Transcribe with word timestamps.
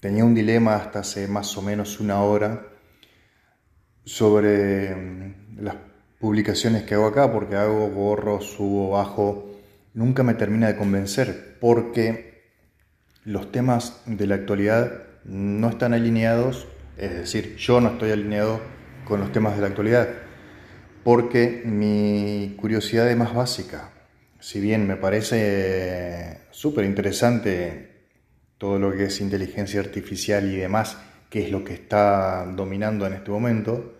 tenía 0.00 0.24
un 0.24 0.34
dilema 0.34 0.76
hasta 0.76 1.00
hace 1.00 1.28
más 1.28 1.56
o 1.56 1.62
menos 1.62 2.00
una 2.00 2.22
hora 2.22 2.66
sobre 4.04 4.94
mm, 4.94 5.62
las 5.62 5.76
publicaciones 6.18 6.82
que 6.82 6.94
hago 6.94 7.06
acá, 7.06 7.30
porque 7.32 7.56
hago, 7.56 7.88
borro, 7.88 8.40
subo, 8.40 8.90
bajo. 8.90 9.50
Nunca 9.94 10.22
me 10.22 10.34
termina 10.34 10.68
de 10.68 10.76
convencer, 10.76 11.56
porque 11.60 12.42
los 13.24 13.52
temas 13.52 14.02
de 14.06 14.26
la 14.26 14.36
actualidad 14.36 15.02
no 15.24 15.68
están 15.68 15.94
alineados, 15.94 16.66
es 16.96 17.10
decir, 17.10 17.56
yo 17.56 17.80
no 17.80 17.90
estoy 17.90 18.10
alineado 18.10 18.60
con 19.04 19.20
los 19.20 19.32
temas 19.32 19.56
de 19.56 19.62
la 19.62 19.68
actualidad, 19.68 20.08
porque 21.04 21.62
mi 21.64 22.54
curiosidad 22.58 23.10
es 23.10 23.16
más 23.16 23.34
básica. 23.34 23.90
Si 24.38 24.60
bien 24.60 24.86
me 24.86 24.96
parece 24.96 26.38
súper 26.50 26.84
interesante 26.84 27.89
todo 28.60 28.78
lo 28.78 28.92
que 28.92 29.04
es 29.04 29.22
inteligencia 29.22 29.80
artificial 29.80 30.44
y 30.52 30.56
demás, 30.58 30.98
que 31.30 31.46
es 31.46 31.50
lo 31.50 31.64
que 31.64 31.72
está 31.72 32.44
dominando 32.44 33.06
en 33.06 33.14
este 33.14 33.30
momento, 33.30 33.98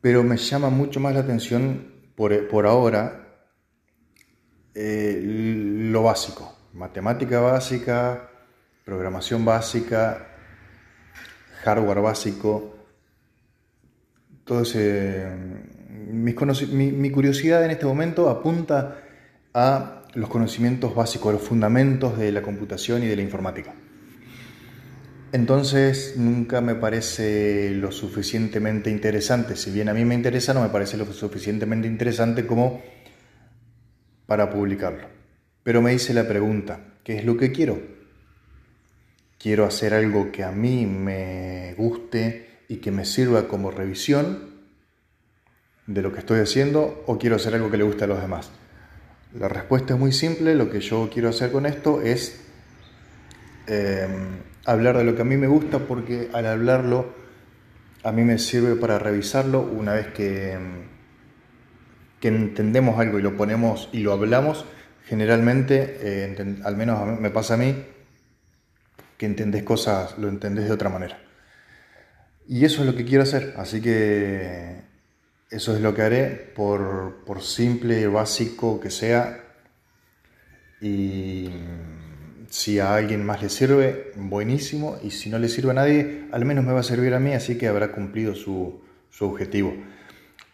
pero 0.00 0.22
me 0.22 0.36
llama 0.36 0.70
mucho 0.70 1.00
más 1.00 1.12
la 1.12 1.20
atención 1.20 1.92
por, 2.14 2.66
ahora 2.66 3.48
eh, 4.76 5.20
lo 5.90 6.04
básico, 6.04 6.56
matemática 6.72 7.40
básica, 7.40 8.30
programación 8.84 9.44
básica, 9.44 10.28
hardware 11.64 12.00
básico. 12.00 12.76
Mi, 16.12 16.32
mi 16.92 17.10
curiosidad 17.10 17.64
en 17.64 17.72
este 17.72 17.86
momento 17.86 18.30
apunta 18.30 19.02
a 19.52 19.97
los 20.14 20.28
conocimientos 20.28 20.94
básicos, 20.94 21.32
los 21.32 21.42
fundamentos 21.42 22.18
de 22.18 22.32
la 22.32 22.42
computación 22.42 23.02
y 23.02 23.06
de 23.06 23.16
la 23.16 23.22
informática. 23.22 23.74
Entonces 25.32 26.14
nunca 26.16 26.62
me 26.62 26.74
parece 26.74 27.70
lo 27.74 27.92
suficientemente 27.92 28.90
interesante, 28.90 29.56
si 29.56 29.70
bien 29.70 29.90
a 29.90 29.94
mí 29.94 30.04
me 30.04 30.14
interesa, 30.14 30.54
no 30.54 30.62
me 30.62 30.70
parece 30.70 30.96
lo 30.96 31.04
suficientemente 31.12 31.86
interesante 31.86 32.46
como 32.46 32.82
para 34.26 34.48
publicarlo. 34.48 35.06
Pero 35.62 35.82
me 35.82 35.92
hice 35.92 36.14
la 36.14 36.26
pregunta, 36.26 36.94
¿qué 37.04 37.18
es 37.18 37.24
lo 37.24 37.36
que 37.36 37.52
quiero? 37.52 37.78
Quiero 39.38 39.66
hacer 39.66 39.92
algo 39.92 40.32
que 40.32 40.44
a 40.44 40.50
mí 40.50 40.86
me 40.86 41.74
guste 41.76 42.62
y 42.68 42.76
que 42.76 42.90
me 42.90 43.04
sirva 43.04 43.48
como 43.48 43.70
revisión 43.70 44.48
de 45.86 46.02
lo 46.02 46.12
que 46.12 46.20
estoy 46.20 46.40
haciendo 46.40 47.04
o 47.06 47.18
quiero 47.18 47.36
hacer 47.36 47.54
algo 47.54 47.70
que 47.70 47.76
le 47.76 47.84
guste 47.84 48.04
a 48.04 48.06
los 48.06 48.20
demás. 48.20 48.50
La 49.34 49.48
respuesta 49.48 49.92
es 49.92 50.00
muy 50.00 50.12
simple, 50.12 50.54
lo 50.54 50.70
que 50.70 50.80
yo 50.80 51.10
quiero 51.12 51.28
hacer 51.28 51.52
con 51.52 51.66
esto 51.66 52.00
es 52.00 52.40
em, 53.66 54.38
hablar 54.64 54.96
de 54.96 55.04
lo 55.04 55.14
que 55.14 55.22
a 55.22 55.24
mí 55.26 55.36
me 55.36 55.46
gusta 55.46 55.80
porque 55.80 56.30
al 56.32 56.46
hablarlo 56.46 57.12
a 58.04 58.12
mí 58.12 58.22
me 58.24 58.38
sirve 58.38 58.74
para 58.76 58.98
revisarlo. 58.98 59.60
Una 59.60 59.92
vez 59.92 60.06
que, 60.08 60.56
que 62.20 62.28
entendemos 62.28 62.98
algo 62.98 63.18
y 63.18 63.22
lo 63.22 63.36
ponemos 63.36 63.90
y 63.92 63.98
lo 63.98 64.14
hablamos, 64.14 64.64
generalmente, 65.04 65.98
eh, 66.00 66.56
al 66.64 66.76
menos 66.76 67.20
me 67.20 67.28
pasa 67.28 67.54
a 67.54 67.56
mí, 67.58 67.84
que 69.18 69.26
entendés 69.26 69.62
cosas, 69.62 70.16
lo 70.16 70.28
entendés 70.28 70.66
de 70.66 70.72
otra 70.72 70.88
manera. 70.88 71.18
Y 72.46 72.64
eso 72.64 72.80
es 72.80 72.86
lo 72.86 72.96
que 72.96 73.04
quiero 73.04 73.24
hacer, 73.24 73.52
así 73.58 73.82
que 73.82 74.87
eso 75.50 75.74
es 75.74 75.80
lo 75.80 75.94
que 75.94 76.02
haré 76.02 76.52
por, 76.54 77.24
por 77.24 77.42
simple 77.42 78.06
básico 78.06 78.80
que 78.80 78.90
sea. 78.90 79.44
Y 80.80 81.48
si 82.50 82.78
a 82.78 82.94
alguien 82.94 83.24
más 83.24 83.42
le 83.42 83.48
sirve, 83.48 84.12
buenísimo. 84.16 84.98
Y 85.02 85.10
si 85.10 85.30
no 85.30 85.38
le 85.38 85.48
sirve 85.48 85.70
a 85.70 85.74
nadie, 85.74 86.26
al 86.32 86.44
menos 86.44 86.64
me 86.64 86.72
va 86.72 86.80
a 86.80 86.84
servir 86.84 87.14
a 87.14 87.20
mí, 87.20 87.32
así 87.32 87.56
que 87.56 87.66
habrá 87.66 87.92
cumplido 87.92 88.34
su, 88.34 88.80
objetivo. 89.20 89.74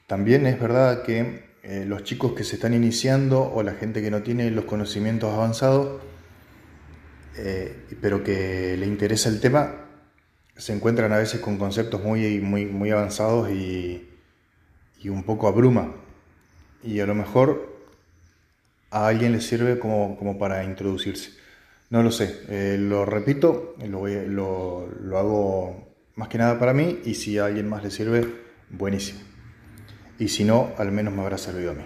También 0.07 0.47
es 0.47 0.61
verdad 0.61 1.03
que 1.03 1.45
eh, 1.63 1.85
los 1.87 2.05
chicos 2.05 2.33
que 2.33 2.45
se 2.45 2.57
están 2.57 2.73
iniciando 2.73 3.43
o 3.43 3.63
la 3.63 3.75
gente 3.75 4.01
que 4.01 4.11
no 4.11 4.23
tiene 4.23 4.51
los 4.51 4.65
conocimientos 4.65 5.33
avanzados, 5.33 6.01
eh, 7.37 7.77
pero 8.01 8.23
que 8.23 8.77
le 8.79 8.87
interesa 8.87 9.29
el 9.29 9.41
tema, 9.41 9.87
se 10.57 10.73
encuentran 10.73 11.13
a 11.13 11.19
veces 11.19 11.41
con 11.41 11.59
conceptos 11.59 12.03
muy, 12.03 12.41
muy, 12.41 12.65
muy 12.65 12.91
avanzados 12.91 13.51
y, 13.51 14.14
y 15.05 15.11
un 15.11 15.23
poco 15.23 15.47
abruma. 15.47 15.93
Y 16.83 16.99
a 17.01 17.07
lo 17.07 17.15
mejor 17.15 17.79
a 18.91 19.07
alguien 19.07 19.33
le 19.33 19.41
sirve 19.41 19.79
como, 19.79 20.17
como 20.17 20.39
para 20.39 20.65
introducirse. 20.65 21.31
No 21.91 22.03
lo 22.03 22.11
sé, 22.11 22.41
eh, 22.49 22.77
lo 22.81 23.05
repito, 23.05 23.77
lo, 23.87 24.09
lo, 24.09 24.89
lo, 25.01 25.19
hago 25.19 25.95
más 26.17 26.29
que 26.29 26.39
nada 26.39 26.59
para 26.59 26.73
mí 26.73 27.01
y 27.05 27.15
si 27.15 27.39
a 27.39 27.45
alguien 27.45 27.69
más 27.69 27.85
le 27.85 27.91
sirve, 27.91 28.27
buenísimo. 28.71 29.21
Y 30.19 30.29
si 30.29 30.45
no, 30.45 30.73
al 30.79 30.91
menos 30.91 31.13
me 31.13 31.23
habrá 31.23 31.39
servido 31.39 31.73
a 31.73 31.75
mí. 31.75 31.85